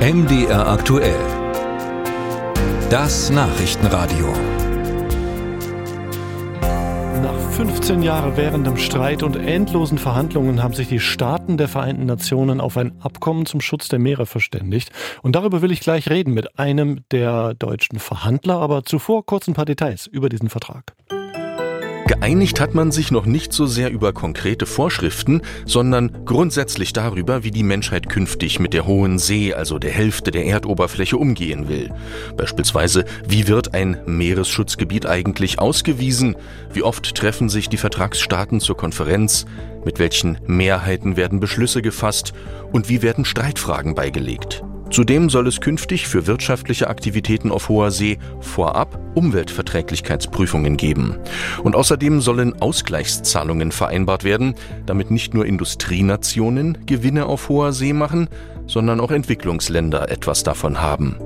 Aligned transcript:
MDR 0.00 0.66
aktuell. 0.66 1.20
Das 2.88 3.28
Nachrichtenradio. 3.28 4.32
Nach 7.22 7.38
15 7.50 8.02
Jahren 8.02 8.34
währendem 8.38 8.78
Streit 8.78 9.22
und 9.22 9.36
endlosen 9.36 9.98
Verhandlungen 9.98 10.62
haben 10.62 10.72
sich 10.72 10.88
die 10.88 11.00
Staaten 11.00 11.58
der 11.58 11.68
Vereinten 11.68 12.06
Nationen 12.06 12.62
auf 12.62 12.78
ein 12.78 12.98
Abkommen 13.02 13.44
zum 13.44 13.60
Schutz 13.60 13.88
der 13.88 13.98
Meere 13.98 14.24
verständigt. 14.24 14.90
Und 15.20 15.36
darüber 15.36 15.60
will 15.60 15.70
ich 15.70 15.80
gleich 15.80 16.08
reden 16.08 16.32
mit 16.32 16.58
einem 16.58 17.04
der 17.10 17.52
deutschen 17.52 17.98
Verhandler, 17.98 18.56
aber 18.56 18.84
zuvor 18.84 19.26
kurz 19.26 19.48
ein 19.48 19.54
paar 19.54 19.66
Details 19.66 20.06
über 20.06 20.30
diesen 20.30 20.48
Vertrag. 20.48 20.94
Geeinigt 22.10 22.58
hat 22.58 22.74
man 22.74 22.90
sich 22.90 23.12
noch 23.12 23.24
nicht 23.24 23.52
so 23.52 23.66
sehr 23.66 23.92
über 23.92 24.12
konkrete 24.12 24.66
Vorschriften, 24.66 25.42
sondern 25.64 26.24
grundsätzlich 26.24 26.92
darüber, 26.92 27.44
wie 27.44 27.52
die 27.52 27.62
Menschheit 27.62 28.08
künftig 28.08 28.58
mit 28.58 28.74
der 28.74 28.84
hohen 28.84 29.20
See, 29.20 29.54
also 29.54 29.78
der 29.78 29.92
Hälfte 29.92 30.32
der 30.32 30.44
Erdoberfläche, 30.44 31.16
umgehen 31.16 31.68
will. 31.68 31.94
Beispielsweise, 32.36 33.04
wie 33.28 33.46
wird 33.46 33.74
ein 33.74 34.00
Meeresschutzgebiet 34.06 35.06
eigentlich 35.06 35.60
ausgewiesen? 35.60 36.34
Wie 36.72 36.82
oft 36.82 37.14
treffen 37.14 37.48
sich 37.48 37.68
die 37.68 37.76
Vertragsstaaten 37.76 38.58
zur 38.58 38.76
Konferenz? 38.76 39.46
Mit 39.84 40.00
welchen 40.00 40.36
Mehrheiten 40.48 41.16
werden 41.16 41.38
Beschlüsse 41.38 41.80
gefasst? 41.80 42.32
Und 42.72 42.88
wie 42.88 43.02
werden 43.02 43.24
Streitfragen 43.24 43.94
beigelegt? 43.94 44.64
Zudem 44.90 45.30
soll 45.30 45.46
es 45.46 45.60
künftig 45.60 46.08
für 46.08 46.26
wirtschaftliche 46.26 46.88
Aktivitäten 46.88 47.52
auf 47.52 47.68
hoher 47.68 47.92
See 47.92 48.18
vorab 48.40 48.98
Umweltverträglichkeitsprüfungen 49.14 50.76
geben. 50.76 51.16
Und 51.62 51.76
außerdem 51.76 52.20
sollen 52.20 52.60
Ausgleichszahlungen 52.60 53.70
vereinbart 53.70 54.24
werden, 54.24 54.54
damit 54.86 55.12
nicht 55.12 55.32
nur 55.32 55.46
Industrienationen 55.46 56.86
Gewinne 56.86 57.26
auf 57.26 57.48
hoher 57.48 57.72
See 57.72 57.92
machen, 57.92 58.28
sondern 58.66 59.00
auch 59.00 59.12
Entwicklungsländer 59.12 60.10
etwas 60.10 60.42
davon 60.42 60.80
haben. 60.80 61.16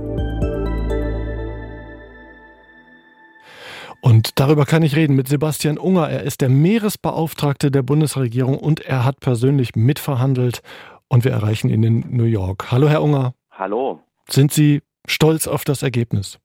Und 4.03 4.39
darüber 4.39 4.67
kann 4.67 4.83
ich 4.83 4.95
reden 4.95 5.17
mit 5.17 5.28
Sebastian 5.28 5.78
Unger. 5.78 6.11
Er 6.11 6.25
ist 6.25 6.43
der 6.43 6.51
Meeresbeauftragte 6.51 7.71
der 7.71 7.83
Bundesregierung 7.83 8.59
und 8.59 8.81
er 8.81 9.06
hat 9.06 9.21
persönlich 9.21 9.75
mitverhandelt. 9.75 10.61
Und 11.09 11.25
wir 11.25 11.33
erreichen 11.33 11.71
ihn 11.71 11.83
in 11.83 12.05
New 12.11 12.25
York. 12.25 12.71
Hallo, 12.71 12.91
Herr 12.91 13.03
Unger. 13.03 13.33
Hallo. 13.56 14.00
Sind 14.28 14.52
Sie 14.52 14.83
stolz 15.06 15.47
auf 15.47 15.64
das 15.64 15.83
Ergebnis? 15.83 16.41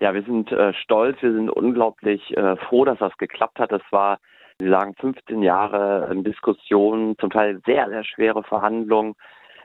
Ja, 0.00 0.12
wir 0.14 0.22
sind 0.22 0.50
äh, 0.50 0.72
stolz, 0.74 1.20
wir 1.22 1.32
sind 1.32 1.50
unglaublich 1.50 2.36
äh, 2.36 2.56
froh, 2.56 2.84
dass 2.84 2.98
das 2.98 3.16
geklappt 3.16 3.58
hat. 3.58 3.70
Das 3.70 3.82
war, 3.90 4.18
Sie 4.60 4.68
sagen, 4.68 4.94
15 4.98 5.42
Jahre 5.42 6.08
äh, 6.10 6.22
Diskussion, 6.22 7.16
zum 7.18 7.30
Teil 7.30 7.60
sehr, 7.64 7.88
sehr 7.88 8.04
schwere 8.04 8.42
Verhandlungen. 8.42 9.14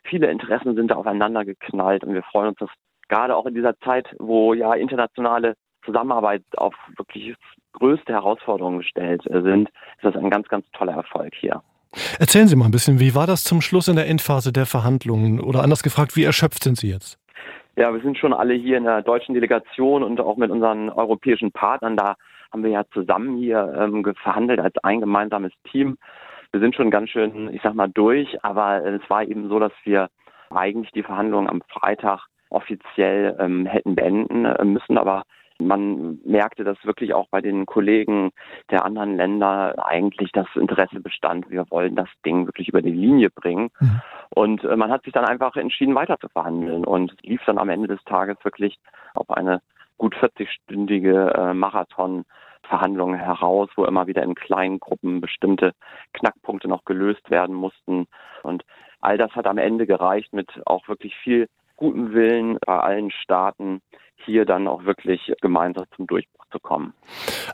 Viele 0.03 0.29
Interessen 0.29 0.75
sind 0.75 0.89
da 0.89 0.95
aufeinander 0.95 1.45
geknallt 1.45 2.03
und 2.03 2.13
wir 2.13 2.23
freuen 2.23 2.49
uns, 2.49 2.57
dass 2.59 2.69
gerade 3.09 3.35
auch 3.35 3.45
in 3.45 3.55
dieser 3.55 3.77
Zeit, 3.79 4.07
wo 4.19 4.53
ja 4.53 4.73
internationale 4.73 5.55
Zusammenarbeit 5.85 6.43
auf 6.57 6.75
wirklich 6.97 7.35
größte 7.73 8.13
Herausforderungen 8.13 8.79
gestellt 8.79 9.25
äh, 9.27 9.41
sind, 9.41 9.69
ist 9.69 10.03
das 10.03 10.15
ein 10.15 10.29
ganz, 10.29 10.47
ganz 10.47 10.65
toller 10.73 10.93
Erfolg 10.93 11.33
hier. 11.35 11.61
Erzählen 12.19 12.47
Sie 12.47 12.55
mal 12.55 12.65
ein 12.65 12.71
bisschen, 12.71 12.99
wie 12.99 13.15
war 13.15 13.27
das 13.27 13.43
zum 13.43 13.61
Schluss 13.61 13.87
in 13.87 13.95
der 13.95 14.07
Endphase 14.07 14.51
der 14.51 14.65
Verhandlungen? 14.65 15.39
Oder 15.39 15.63
anders 15.63 15.83
gefragt, 15.83 16.15
wie 16.15 16.23
erschöpft 16.23 16.63
sind 16.63 16.77
Sie 16.77 16.89
jetzt? 16.89 17.19
Ja, 17.75 17.91
wir 17.93 18.01
sind 18.01 18.17
schon 18.17 18.33
alle 18.33 18.53
hier 18.53 18.77
in 18.77 18.83
der 18.83 19.01
deutschen 19.01 19.33
Delegation 19.33 20.03
und 20.03 20.19
auch 20.21 20.37
mit 20.37 20.51
unseren 20.51 20.89
europäischen 20.89 21.51
Partnern. 21.51 21.97
Da 21.97 22.15
haben 22.51 22.63
wir 22.63 22.69
ja 22.69 22.83
zusammen 22.93 23.37
hier 23.37 23.73
ähm, 23.77 24.05
verhandelt 24.21 24.59
als 24.59 24.75
ein 24.83 24.99
gemeinsames 24.99 25.51
Team. 25.71 25.97
Wir 26.51 26.59
sind 26.59 26.75
schon 26.75 26.91
ganz 26.91 27.09
schön, 27.09 27.51
ich 27.51 27.61
sag 27.63 27.73
mal, 27.73 27.89
durch, 27.89 28.27
aber 28.43 28.85
es 28.85 29.01
war 29.09 29.23
eben 29.23 29.49
so, 29.49 29.57
dass 29.57 29.71
wir 29.85 30.09
eigentlich 30.51 30.91
die 30.91 31.01
Verhandlungen 31.01 31.49
am 31.49 31.63
Freitag 31.67 32.27
offiziell 32.51 33.35
ähm, 33.39 33.65
hätten 33.65 33.95
beenden 33.95 34.45
äh, 34.45 34.63
müssen, 34.63 34.99
aber 34.99 35.23
man 35.67 36.19
merkte, 36.25 36.63
dass 36.63 36.83
wirklich 36.85 37.13
auch 37.13 37.27
bei 37.29 37.41
den 37.41 37.65
Kollegen 37.65 38.31
der 38.69 38.85
anderen 38.85 39.17
Länder 39.17 39.85
eigentlich 39.85 40.31
das 40.31 40.47
Interesse 40.55 40.99
bestand. 40.99 41.49
Wir 41.49 41.65
wollen 41.69 41.95
das 41.95 42.09
Ding 42.25 42.45
wirklich 42.45 42.69
über 42.69 42.81
die 42.81 42.91
Linie 42.91 43.29
bringen. 43.29 43.69
Mhm. 43.79 44.01
Und 44.29 44.63
äh, 44.63 44.75
man 44.75 44.91
hat 44.91 45.03
sich 45.03 45.13
dann 45.13 45.25
einfach 45.25 45.55
entschieden, 45.55 45.95
weiter 45.95 46.17
zu 46.19 46.29
verhandeln 46.29 46.85
und 46.85 47.15
lief 47.21 47.41
dann 47.45 47.57
am 47.57 47.69
Ende 47.69 47.87
des 47.87 48.03
Tages 48.05 48.37
wirklich 48.43 48.79
auf 49.13 49.29
eine 49.29 49.61
gut 49.97 50.15
40-stündige 50.15 51.33
äh, 51.33 51.53
Marathon 51.53 52.25
Verhandlungen 52.63 53.19
heraus, 53.19 53.69
wo 53.75 53.85
immer 53.85 54.07
wieder 54.07 54.23
in 54.23 54.35
kleinen 54.35 54.79
Gruppen 54.79 55.21
bestimmte 55.21 55.73
Knackpunkte 56.13 56.67
noch 56.67 56.85
gelöst 56.85 57.29
werden 57.29 57.55
mussten. 57.55 58.07
Und 58.41 58.63
all 59.01 59.17
das 59.17 59.31
hat 59.31 59.47
am 59.47 59.57
Ende 59.57 59.85
gereicht 59.85 60.33
mit 60.33 60.49
auch 60.65 60.87
wirklich 60.87 61.15
viel 61.17 61.49
gutem 61.75 62.13
Willen 62.13 62.57
bei 62.65 62.79
allen 62.79 63.11
Staaten, 63.11 63.81
hier 64.25 64.45
dann 64.45 64.67
auch 64.67 64.85
wirklich 64.85 65.33
gemeinsam 65.41 65.85
zum 65.95 66.07
Durchbruch 66.07 66.45
zu 66.51 66.59
kommen. 66.59 66.93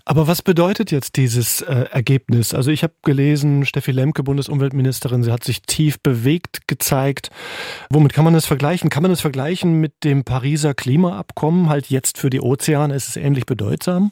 Aber 0.05 0.27
was 0.27 0.41
bedeutet 0.41 0.91
jetzt 0.91 1.17
dieses 1.17 1.61
äh, 1.61 1.85
Ergebnis? 1.91 2.53
Also 2.53 2.69
ich 2.69 2.83
habe 2.83 2.93
gelesen, 3.03 3.65
Steffi 3.65 3.91
Lemke, 3.91 4.23
Bundesumweltministerin, 4.23 5.23
sie 5.23 5.31
hat 5.31 5.43
sich 5.43 5.61
tief 5.63 6.01
bewegt 6.01 6.67
gezeigt. 6.67 7.31
Womit 7.89 8.13
kann 8.13 8.25
man 8.25 8.33
das 8.33 8.45
vergleichen? 8.45 8.89
Kann 8.89 9.01
man 9.01 9.11
das 9.11 9.21
vergleichen 9.21 9.79
mit 9.79 10.03
dem 10.03 10.23
Pariser 10.23 10.73
Klimaabkommen? 10.73 11.69
Halt 11.69 11.87
jetzt 11.87 12.19
für 12.19 12.29
die 12.29 12.41
Ozeane 12.41 12.93
ist 12.93 13.09
es 13.09 13.17
ähnlich 13.17 13.45
bedeutsam? 13.45 14.11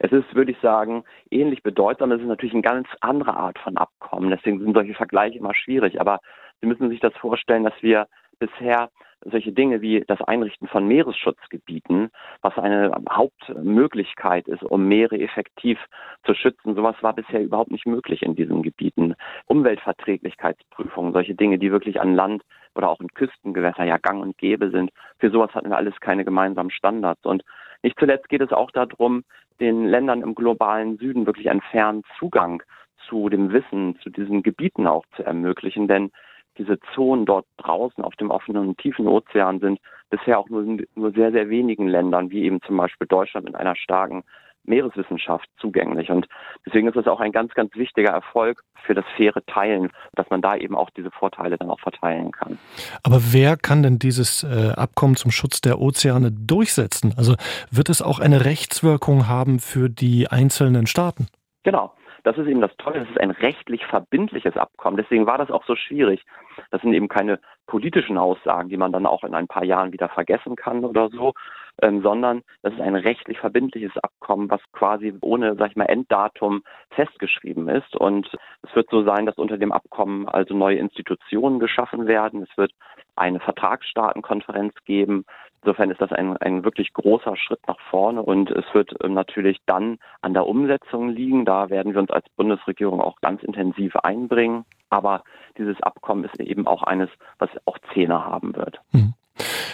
Es 0.00 0.10
ist, 0.10 0.34
würde 0.34 0.50
ich 0.50 0.58
sagen, 0.60 1.04
ähnlich 1.30 1.62
bedeutsam. 1.62 2.12
Es 2.12 2.20
ist 2.20 2.26
natürlich 2.26 2.52
eine 2.52 2.62
ganz 2.62 2.88
andere 3.00 3.34
Art 3.34 3.58
von 3.60 3.76
Abkommen. 3.76 4.30
Deswegen 4.30 4.58
sind 4.60 4.74
solche 4.74 4.94
Vergleiche 4.94 5.38
immer 5.38 5.54
schwierig. 5.54 6.00
Aber 6.00 6.18
Sie 6.60 6.66
müssen 6.66 6.88
sich 6.88 7.00
das 7.00 7.12
vorstellen, 7.20 7.64
dass 7.64 7.74
wir 7.82 8.06
bisher 8.38 8.90
solche 9.24 9.52
Dinge 9.52 9.80
wie 9.80 10.04
das 10.06 10.20
Einrichten 10.22 10.68
von 10.68 10.86
Meeresschutzgebieten, 10.86 12.10
was 12.42 12.56
eine 12.58 12.92
Hauptmöglichkeit 13.10 14.48
ist, 14.48 14.62
um 14.62 14.86
Meere 14.86 15.18
effektiv 15.18 15.78
zu 16.24 16.34
schützen. 16.34 16.74
Sowas 16.74 16.96
war 17.00 17.14
bisher 17.14 17.42
überhaupt 17.42 17.70
nicht 17.70 17.86
möglich 17.86 18.22
in 18.22 18.34
diesen 18.34 18.62
Gebieten. 18.62 19.14
Umweltverträglichkeitsprüfungen, 19.46 21.12
solche 21.12 21.34
Dinge, 21.34 21.58
die 21.58 21.72
wirklich 21.72 22.00
an 22.00 22.14
Land 22.14 22.42
oder 22.74 22.88
auch 22.88 23.00
in 23.00 23.08
Küstengewässer 23.08 23.84
ja 23.84 23.98
gang 23.98 24.22
und 24.22 24.38
gäbe 24.38 24.70
sind. 24.70 24.90
Für 25.18 25.30
sowas 25.30 25.54
hatten 25.54 25.70
wir 25.70 25.76
alles 25.76 25.98
keine 26.00 26.24
gemeinsamen 26.24 26.70
Standards. 26.70 27.24
Und 27.24 27.44
nicht 27.82 27.98
zuletzt 27.98 28.28
geht 28.28 28.42
es 28.42 28.52
auch 28.52 28.70
darum, 28.70 29.24
den 29.60 29.86
Ländern 29.86 30.22
im 30.22 30.34
globalen 30.34 30.96
Süden 30.98 31.26
wirklich 31.26 31.48
einen 31.50 31.60
fairen 31.60 32.02
Zugang 32.18 32.62
zu 33.08 33.28
dem 33.28 33.52
Wissen, 33.52 33.98
zu 34.02 34.10
diesen 34.10 34.42
Gebieten 34.42 34.86
auch 34.86 35.04
zu 35.16 35.22
ermöglichen. 35.22 35.88
Denn 35.88 36.10
diese 36.58 36.78
Zonen 36.94 37.26
dort 37.26 37.46
draußen 37.58 38.02
auf 38.04 38.14
dem 38.16 38.30
offenen 38.30 38.68
und 38.68 38.78
tiefen 38.78 39.06
Ozean 39.06 39.60
sind 39.60 39.80
bisher 40.10 40.38
auch 40.38 40.48
nur, 40.48 40.78
nur 40.94 41.12
sehr, 41.12 41.32
sehr 41.32 41.48
wenigen 41.48 41.88
Ländern, 41.88 42.30
wie 42.30 42.44
eben 42.44 42.60
zum 42.62 42.76
Beispiel 42.76 43.06
Deutschland 43.06 43.46
mit 43.46 43.54
einer 43.54 43.76
starken 43.76 44.24
Meereswissenschaft 44.66 45.48
zugänglich. 45.58 46.10
Und 46.10 46.26
deswegen 46.66 46.88
ist 46.88 46.96
es 46.96 47.06
auch 47.06 47.20
ein 47.20 47.32
ganz, 47.32 47.52
ganz 47.54 47.74
wichtiger 47.74 48.10
Erfolg 48.10 48.62
für 48.84 48.94
das 48.94 49.04
faire 49.16 49.44
Teilen, 49.46 49.90
dass 50.14 50.28
man 50.30 50.40
da 50.40 50.56
eben 50.56 50.74
auch 50.74 50.90
diese 50.90 51.10
Vorteile 51.10 51.56
dann 51.58 51.70
auch 51.70 51.80
verteilen 51.80 52.32
kann. 52.32 52.58
Aber 53.02 53.18
wer 53.32 53.56
kann 53.56 53.82
denn 53.82 53.98
dieses 53.98 54.42
äh, 54.42 54.72
Abkommen 54.74 55.16
zum 55.16 55.30
Schutz 55.30 55.60
der 55.60 55.80
Ozeane 55.80 56.32
durchsetzen? 56.32 57.14
Also 57.16 57.34
wird 57.70 57.88
es 57.88 58.02
auch 58.02 58.20
eine 58.20 58.44
Rechtswirkung 58.44 59.28
haben 59.28 59.58
für 59.58 59.88
die 59.88 60.28
einzelnen 60.28 60.86
Staaten? 60.86 61.26
Genau. 61.62 61.92
Das 62.24 62.38
ist 62.38 62.46
eben 62.46 62.62
das 62.62 62.74
Tolle, 62.78 63.00
das 63.00 63.10
ist 63.10 63.20
ein 63.20 63.30
rechtlich 63.30 63.84
verbindliches 63.86 64.56
Abkommen. 64.56 64.96
Deswegen 64.96 65.26
war 65.26 65.38
das 65.38 65.50
auch 65.50 65.64
so 65.64 65.76
schwierig. 65.76 66.24
Das 66.70 66.80
sind 66.80 66.94
eben 66.94 67.08
keine 67.08 67.38
politischen 67.66 68.18
Aussagen, 68.18 68.70
die 68.70 68.78
man 68.78 68.92
dann 68.92 69.06
auch 69.06 69.24
in 69.24 69.34
ein 69.34 69.46
paar 69.46 69.64
Jahren 69.64 69.92
wieder 69.92 70.08
vergessen 70.08 70.56
kann 70.56 70.84
oder 70.84 71.10
so, 71.10 71.34
ähm, 71.82 72.02
sondern 72.02 72.42
das 72.62 72.72
ist 72.72 72.80
ein 72.80 72.96
rechtlich 72.96 73.38
verbindliches 73.38 73.92
Abkommen, 74.02 74.50
was 74.50 74.60
quasi 74.72 75.14
ohne, 75.20 75.54
sag 75.56 75.70
ich 75.70 75.76
mal, 75.76 75.84
Enddatum 75.84 76.62
festgeschrieben 76.90 77.68
ist. 77.68 77.94
Und 77.94 78.30
es 78.62 78.74
wird 78.74 78.88
so 78.90 79.04
sein, 79.04 79.26
dass 79.26 79.36
unter 79.36 79.58
dem 79.58 79.72
Abkommen 79.72 80.26
also 80.28 80.54
neue 80.54 80.78
Institutionen 80.78 81.58
geschaffen 81.58 82.06
werden. 82.06 82.42
Es 82.42 82.56
wird 82.56 82.72
eine 83.16 83.40
Vertragsstaatenkonferenz 83.40 84.74
geben. 84.86 85.24
Insofern 85.64 85.90
ist 85.90 86.00
das 86.02 86.12
ein, 86.12 86.36
ein 86.36 86.62
wirklich 86.62 86.92
großer 86.92 87.36
Schritt 87.38 87.60
nach 87.66 87.80
vorne 87.88 88.22
und 88.22 88.50
es 88.50 88.66
wird 88.74 88.94
ähm, 89.02 89.14
natürlich 89.14 89.56
dann 89.64 89.96
an 90.20 90.34
der 90.34 90.46
Umsetzung 90.46 91.08
liegen. 91.08 91.46
Da 91.46 91.70
werden 91.70 91.94
wir 91.94 92.00
uns 92.00 92.10
als 92.10 92.26
Bundesregierung 92.36 93.00
auch 93.00 93.18
ganz 93.22 93.42
intensiv 93.42 93.96
einbringen. 93.96 94.66
Aber 94.90 95.22
dieses 95.56 95.80
Abkommen 95.80 96.24
ist 96.24 96.38
eben 96.38 96.66
auch 96.66 96.82
eines, 96.82 97.08
was 97.38 97.48
auch 97.64 97.78
Zähne 97.94 98.26
haben 98.26 98.54
wird. 98.56 98.78
Mhm. 98.92 99.14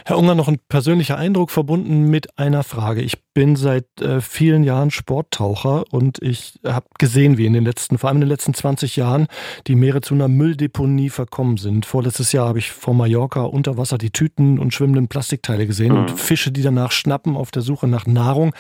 Herr 0.07 0.17
Unger, 0.17 0.37
noch 0.37 0.47
ein 0.47 0.61
persönlicher 0.69 1.19
Eindruck 1.19 1.51
verbunden 1.51 2.09
mit 2.09 2.39
einer 2.39 2.63
Frage. 2.63 3.03
Ich 3.03 3.19
bin 3.41 3.57
seit 3.57 3.87
äh, 4.03 4.21
vielen 4.21 4.65
Jahren 4.65 4.91
Sporttaucher 4.91 5.85
und 5.91 6.19
ich 6.21 6.61
habe 6.63 6.85
gesehen, 6.99 7.39
wie 7.39 7.47
in 7.47 7.55
den 7.55 7.65
letzten, 7.65 7.97
vor 7.97 8.09
allem 8.09 8.19
in 8.19 8.21
den 8.21 8.29
letzten 8.29 8.53
20 8.53 8.97
Jahren, 8.97 9.29
die 9.67 9.77
Meere 9.77 10.03
zu 10.03 10.13
einer 10.13 10.29
Mülldeponie 10.29 11.09
verkommen 11.09 11.57
sind. 11.57 11.87
Vorletztes 11.87 12.33
Jahr 12.33 12.49
habe 12.49 12.59
ich 12.59 12.71
vor 12.71 12.93
Mallorca 12.93 13.41
unter 13.41 13.79
Wasser 13.79 13.97
die 13.97 14.11
Tüten 14.11 14.59
und 14.59 14.75
schwimmenden 14.75 15.09
Plastikteile 15.09 15.67
gesehen 15.67 15.93
mhm. 15.93 15.99
und 16.01 16.21
Fische, 16.21 16.53
die 16.53 16.61
danach 16.61 16.93
schnappen 16.93 17.35
auf 17.35 17.51
der 17.51 17.63
Suche 17.63 17.89
nach 17.89 18.05
Nahrung 18.05 18.55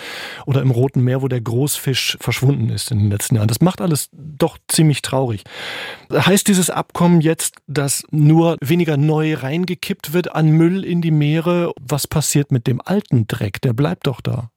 oder 0.47 0.63
im 0.63 0.71
Roten 0.71 1.05
Meer, 1.05 1.21
wo 1.21 1.29
der 1.29 1.43
Großfisch 1.43 2.17
verschwunden 2.19 2.71
ist 2.71 2.91
in 2.91 3.01
den 3.01 3.11
letzten 3.11 3.35
Jahren. 3.35 3.49
Das 3.49 3.61
macht 3.61 3.83
alles 3.83 4.09
doch 4.13 4.57
ziemlich 4.67 5.03
traurig. 5.03 5.45
Heißt 6.11 6.49
dieses 6.49 6.71
Abkommen 6.71 7.21
jetzt, 7.21 7.57
dass 7.67 8.03
nur 8.13 8.57
weniger 8.63 8.97
neu 8.97 9.35
reingekippt 9.35 10.15
wird 10.15 10.35
an 10.35 10.49
Müll 10.49 10.87
in 10.87 11.03
die 11.03 11.11
Meere? 11.11 11.75
Was 11.79 12.07
passiert 12.07 12.51
mit 12.51 12.67
dem 12.67 12.81
alten 12.83 13.27
Dreck? 13.27 13.61
Der 13.61 13.75
bleibt 13.75 14.07
doch 14.07 14.23
da. 14.23 14.49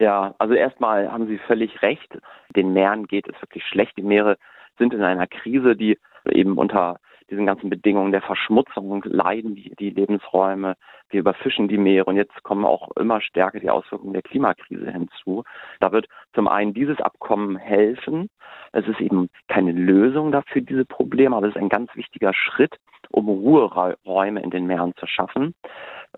Ja, 0.00 0.34
also 0.38 0.54
erstmal 0.54 1.12
haben 1.12 1.26
Sie 1.26 1.36
völlig 1.36 1.82
recht. 1.82 2.18
Den 2.56 2.72
Meeren 2.72 3.06
geht 3.06 3.28
es 3.28 3.40
wirklich 3.42 3.64
schlecht. 3.66 3.98
Die 3.98 4.02
Meere 4.02 4.38
sind 4.78 4.94
in 4.94 5.02
einer 5.02 5.26
Krise, 5.26 5.76
die 5.76 5.98
eben 6.24 6.56
unter 6.56 6.98
diesen 7.28 7.44
ganzen 7.44 7.68
Bedingungen 7.68 8.10
der 8.10 8.22
Verschmutzung 8.22 9.04
leiden 9.04 9.54
die, 9.54 9.74
die 9.78 9.90
Lebensräume. 9.90 10.74
Wir 11.10 11.20
überfischen 11.20 11.68
die 11.68 11.76
Meere 11.76 12.06
und 12.06 12.16
jetzt 12.16 12.42
kommen 12.42 12.64
auch 12.64 12.90
immer 12.96 13.20
stärker 13.20 13.60
die 13.60 13.68
Auswirkungen 13.68 14.14
der 14.14 14.22
Klimakrise 14.22 14.90
hinzu. 14.90 15.44
Da 15.80 15.92
wird 15.92 16.08
zum 16.32 16.48
einen 16.48 16.72
dieses 16.72 16.98
Abkommen 17.00 17.56
helfen. 17.56 18.30
Es 18.72 18.88
ist 18.88 19.00
eben 19.00 19.28
keine 19.48 19.72
Lösung 19.72 20.32
dafür, 20.32 20.62
diese 20.62 20.86
Probleme, 20.86 21.36
aber 21.36 21.46
es 21.46 21.54
ist 21.54 21.60
ein 21.60 21.68
ganz 21.68 21.94
wichtiger 21.94 22.32
Schritt, 22.32 22.76
um 23.10 23.28
Ruheräume 23.28 24.40
in 24.40 24.50
den 24.50 24.66
Meeren 24.66 24.94
zu 24.96 25.06
schaffen. 25.06 25.54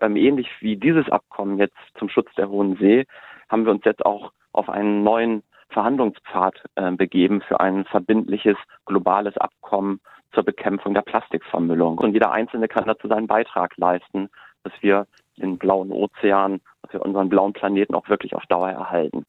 Ähm, 0.01 0.15
ähnlich 0.15 0.49
wie 0.61 0.77
dieses 0.77 1.09
Abkommen 1.09 1.59
jetzt 1.59 1.77
zum 1.99 2.07
Schutz 2.07 2.33
der 2.35 2.49
Hohen 2.49 2.77
See 2.77 3.05
haben 3.53 3.65
wir 3.65 3.71
uns 3.71 3.85
jetzt 3.85 4.03
auch 4.03 4.33
auf 4.51 4.67
einen 4.67 5.03
neuen 5.03 5.43
Verhandlungspfad 5.69 6.55
äh, 6.75 6.91
begeben 6.91 7.41
für 7.47 7.59
ein 7.59 7.85
verbindliches 7.85 8.57
globales 8.85 9.37
Abkommen 9.37 10.01
zur 10.33 10.43
Bekämpfung 10.43 10.95
der 10.95 11.03
Plastikvermüllung. 11.03 11.99
Und 11.99 12.13
jeder 12.13 12.31
Einzelne 12.31 12.67
kann 12.67 12.85
dazu 12.85 13.07
seinen 13.07 13.27
Beitrag 13.27 13.77
leisten, 13.77 14.29
dass 14.63 14.73
wir 14.81 15.05
den 15.37 15.59
blauen 15.59 15.91
Ozean, 15.91 16.61
dass 16.81 16.93
wir 16.93 17.01
unseren 17.03 17.29
blauen 17.29 17.53
Planeten 17.53 17.93
auch 17.93 18.09
wirklich 18.09 18.35
auf 18.35 18.45
Dauer 18.47 18.69
erhalten. 18.69 19.23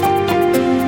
Musik 0.00 0.87